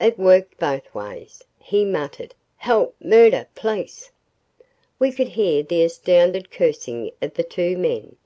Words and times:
"It 0.00 0.18
works 0.18 0.54
both 0.58 0.94
ways," 0.94 1.42
he 1.58 1.84
muttered. 1.84 2.34
"Help! 2.56 2.94
Murder! 3.02 3.46
Police!" 3.54 4.10
We 4.98 5.12
could 5.12 5.28
hear 5.28 5.62
the 5.62 5.82
astounded 5.82 6.50
cursing 6.50 7.10
of 7.20 7.34
the 7.34 7.42
two 7.42 7.76
men. 7.76 8.16